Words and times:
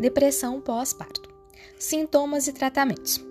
Depressão 0.00 0.60
pós-parto. 0.60 1.30
Sintomas 1.78 2.48
e 2.48 2.52
tratamentos. 2.52 3.24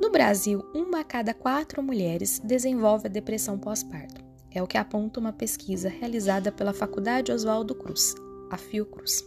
No 0.00 0.10
Brasil, 0.10 0.64
uma 0.74 1.00
a 1.00 1.04
cada 1.04 1.32
quatro 1.32 1.82
mulheres 1.82 2.38
desenvolve 2.38 3.06
a 3.06 3.10
depressão 3.10 3.58
pós-parto. 3.58 4.22
É 4.50 4.62
o 4.62 4.66
que 4.66 4.76
aponta 4.76 5.20
uma 5.20 5.32
pesquisa 5.32 5.88
realizada 5.88 6.50
pela 6.50 6.74
Faculdade 6.74 7.32
Oswaldo 7.32 7.74
Cruz, 7.74 8.14
a 8.50 8.56
Fiocruz. 8.56 9.24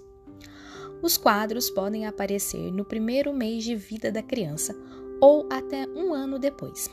Os 1.01 1.17
quadros 1.17 1.69
podem 1.69 2.05
aparecer 2.05 2.71
no 2.71 2.85
primeiro 2.85 3.33
mês 3.33 3.63
de 3.63 3.75
vida 3.75 4.11
da 4.11 4.21
criança 4.21 4.75
ou 5.21 5.47
até 5.49 5.87
um 5.87 6.13
ano 6.13 6.37
depois. 6.37 6.89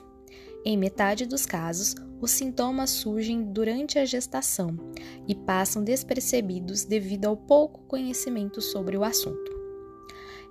Em 0.64 0.76
metade 0.76 1.26
dos 1.26 1.44
casos, 1.44 1.94
os 2.20 2.30
sintomas 2.30 2.90
surgem 2.90 3.42
durante 3.42 3.98
a 3.98 4.04
gestação 4.04 4.76
e 5.26 5.34
passam 5.34 5.82
despercebidos 5.82 6.84
devido 6.84 7.26
ao 7.26 7.36
pouco 7.36 7.80
conhecimento 7.88 8.60
sobre 8.60 8.96
o 8.96 9.04
assunto. 9.04 9.58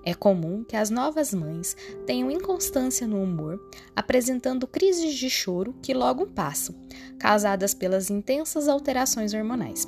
É 0.02 0.14
comum 0.14 0.64
que 0.64 0.76
as 0.76 0.88
novas 0.88 1.34
mães 1.34 1.76
tenham 2.06 2.30
inconstância 2.30 3.06
no 3.06 3.22
humor, 3.22 3.60
apresentando 3.94 4.66
crises 4.66 5.14
de 5.14 5.28
choro 5.28 5.74
que 5.82 5.92
logo 5.92 6.26
passam, 6.26 6.74
causadas 7.18 7.74
pelas 7.74 8.08
intensas 8.08 8.66
alterações 8.66 9.34
hormonais. 9.34 9.86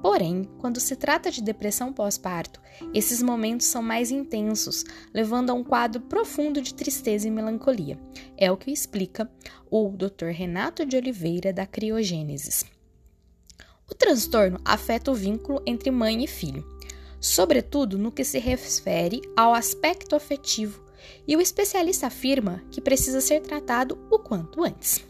Porém, 0.00 0.48
quando 0.58 0.78
se 0.78 0.94
trata 0.94 1.30
de 1.30 1.42
depressão 1.42 1.92
pós-parto, 1.92 2.60
esses 2.94 3.22
momentos 3.22 3.66
são 3.66 3.82
mais 3.82 4.10
intensos, 4.10 4.84
levando 5.12 5.50
a 5.50 5.54
um 5.54 5.64
quadro 5.64 6.00
profundo 6.02 6.62
de 6.62 6.72
tristeza 6.72 7.26
e 7.26 7.30
melancolia. 7.30 7.98
É 8.36 8.50
o 8.50 8.56
que 8.56 8.70
explica 8.70 9.30
o 9.70 9.90
Dr. 9.90 10.26
Renato 10.32 10.86
de 10.86 10.96
Oliveira 10.96 11.52
da 11.52 11.66
Criogênesis. 11.66 12.64
O 13.90 13.94
transtorno 13.94 14.60
afeta 14.64 15.10
o 15.10 15.14
vínculo 15.14 15.62
entre 15.66 15.90
mãe 15.90 16.22
e 16.22 16.28
filho, 16.28 16.64
sobretudo 17.20 17.98
no 17.98 18.12
que 18.12 18.22
se 18.22 18.38
refere 18.38 19.20
ao 19.36 19.52
aspecto 19.52 20.14
afetivo, 20.14 20.86
e 21.26 21.36
o 21.36 21.40
especialista 21.40 22.06
afirma 22.06 22.62
que 22.70 22.80
precisa 22.80 23.20
ser 23.20 23.40
tratado 23.40 23.98
o 24.10 24.18
quanto 24.18 24.62
antes. 24.62 25.04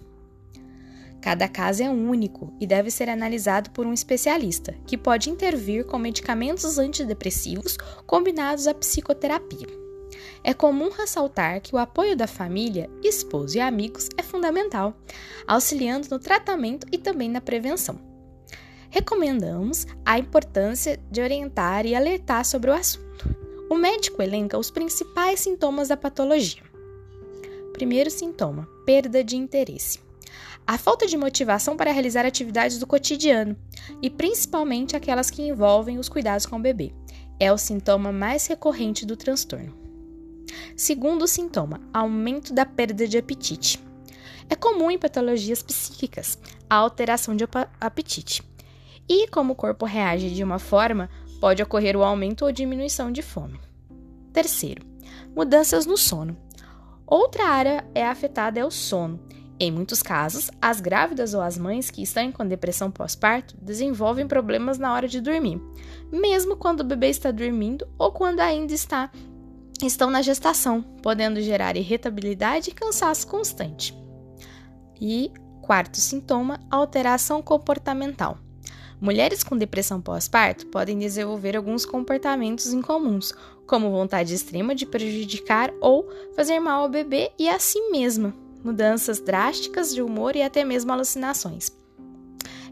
Cada 1.21 1.49
caso 1.49 1.83
é 1.83 1.91
único 1.91 2.53
e 2.61 2.67
deve 2.67 2.91
ser 2.91 3.09
analisado 3.09 3.71
por 3.71 3.87
um 3.87 3.93
especialista, 3.93 4.75
que 4.87 4.97
pode 4.97 5.31
intervir 5.31 5.85
com 5.85 5.99
medicamentos 5.99 6.79
antidepressivos 6.79 7.77
combinados 8.07 8.67
à 8.67 8.75
psicoterapia. 8.75 9.67
É 10.45 10.55
comum 10.55 10.91
ressaltar 10.91 11.61
que 11.61 11.75
o 11.75 11.79
apoio 11.79 12.17
da 12.17 12.27
família, 12.27 12.89
esposo 13.03 13.59
e 13.59 13.61
amigos 13.61 14.09
é 14.17 14.23
fundamental, 14.23 14.97
auxiliando 15.47 16.09
no 16.11 16.19
tratamento 16.19 16.87
e 16.93 16.97
também 16.97 17.29
na 17.29 17.41
prevenção. 17.41 17.99
Recomendamos 18.89 19.87
a 20.05 20.19
importância 20.19 20.99
de 21.11 21.21
orientar 21.21 21.85
e 21.85 21.95
alertar 21.95 22.45
sobre 22.45 22.71
o 22.71 22.75
assunto. 22.75 23.37
O 23.69 23.75
médico 23.75 24.23
elenca 24.23 24.57
os 24.57 24.71
principais 24.71 25.41
sintomas 25.41 25.89
da 25.89 25.97
patologia. 25.97 26.63
Primeiro 27.75 28.11
sintoma: 28.11 28.67
perda 28.87 29.23
de 29.23 29.37
interesse 29.37 30.08
a 30.69 30.77
falta 30.77 31.07
de 31.07 31.17
motivação 31.17 31.79
para 31.79 31.91
realizar 31.91 32.27
atividades 32.27 32.79
do 32.79 32.87
cotidiano, 32.87 33.57
e 34.03 34.11
principalmente 34.11 34.95
aquelas 34.95 35.31
que 35.31 35.41
envolvem 35.41 35.99
os 35.99 36.11
cuidados 36.11 36.45
com 36.45 36.57
o 36.57 36.61
bebê, 36.61 36.93
é 37.41 37.51
o 37.51 37.57
sintoma 37.57 38.13
mais 38.13 38.47
recorrente 38.47 39.07
do 39.07 39.17
transtorno. 39.17 39.75
Segundo 40.77 41.27
sintoma, 41.27 41.81
aumento 41.91 42.53
da 42.53 42.67
perda 42.67 43.09
de 43.09 43.17
apetite. 43.17 43.83
É 44.51 44.55
comum 44.55 44.91
em 44.91 44.99
patologias 44.99 45.63
psíquicas 45.63 46.39
a 46.69 46.75
alteração 46.75 47.35
de 47.35 47.45
apetite. 47.81 48.43
E 49.09 49.27
como 49.29 49.55
o 49.55 49.57
corpo 49.57 49.87
reage 49.87 50.35
de 50.35 50.45
uma 50.45 50.59
forma, 50.59 51.09
pode 51.41 51.63
ocorrer 51.63 51.97
o 51.97 52.05
aumento 52.05 52.45
ou 52.45 52.53
diminuição 52.53 53.11
de 53.11 53.23
fome. 53.23 53.59
Terceiro, 54.35 54.85
mudanças 55.35 55.87
no 55.87 55.97
sono. 55.97 56.37
Outra 57.07 57.47
área 57.47 57.87
é 57.95 58.07
afetada 58.07 58.61
é 58.61 58.65
o 58.67 58.71
sono, 58.71 59.19
em 59.61 59.73
muitos 59.73 60.03
casos, 60.03 60.51
as 60.63 60.81
grávidas 60.81 61.35
ou 61.35 61.41
as 61.41 61.59
mães 61.59 61.91
que 61.91 62.03
estão 62.03 62.31
com 62.31 62.47
depressão 62.47 62.93
pós-parto 62.93 63.57
desenvolvem 63.61 64.27
problemas 64.27 64.79
na 64.79 64.93
hora 64.93 65.09
de 65.09 65.21
dormir, 65.21 65.61
mesmo 66.13 66.57
quando 66.57 66.81
o 66.81 66.85
bebê 66.85 67.09
está 67.09 67.33
dormindo 67.33 67.87
ou 67.99 68.13
quando 68.13 68.39
ainda 68.41 68.73
está 68.73 69.11
estão 69.85 70.11
na 70.11 70.23
gestação, 70.23 70.83
podendo 71.03 71.41
gerar 71.41 71.77
irritabilidade 71.77 72.71
e 72.71 72.75
cansaço 72.75 73.27
constante. 73.27 73.97
E 75.01 75.33
quarto 75.63 76.01
sintoma, 76.01 76.61
alteração 76.71 77.41
comportamental. 77.41 78.39
Mulheres 79.01 79.45
com 79.45 79.57
depressão 79.57 80.01
pós-parto 80.01 80.67
podem 80.67 80.99
desenvolver 80.99 81.57
alguns 81.57 81.87
comportamentos 81.87 82.73
incomuns, 82.73 83.33
como 83.67 83.91
vontade 83.91 84.35
extrema 84.35 84.75
de 84.75 84.87
prejudicar 84.87 85.73
ou 85.81 86.09
fazer 86.35 86.59
mal 86.59 86.83
ao 86.83 86.89
bebê 86.89 87.31
e 87.39 87.49
a 87.49 87.61
si 87.61 87.81
mesma 87.91 88.35
mudanças 88.63 89.21
drásticas 89.21 89.95
de 89.95 90.03
humor 90.03 90.37
e 90.37 90.43
até 90.43 90.65
mesmo 90.65 90.93
alucinações. 90.93 91.71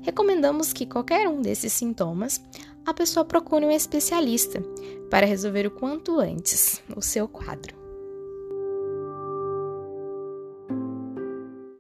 Recomendamos 0.03 0.73
que 0.73 0.87
qualquer 0.87 1.29
um 1.29 1.43
desses 1.43 1.73
sintomas 1.73 2.41
a 2.87 2.95
pessoa 2.95 3.25
procure 3.25 3.67
um 3.67 3.71
especialista 3.71 4.63
para 5.11 5.27
resolver 5.27 5.67
o 5.67 5.71
quanto 5.71 6.21
antes 6.21 6.81
o 6.95 7.03
seu 7.03 7.27
quadro. 7.27 7.76